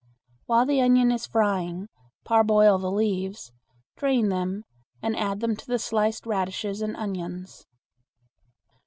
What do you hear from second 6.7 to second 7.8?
and onions.